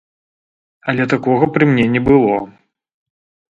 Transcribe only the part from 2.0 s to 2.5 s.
было.